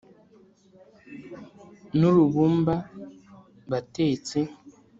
[1.99, 2.75] Ni rubumba
[3.71, 4.39] batetsi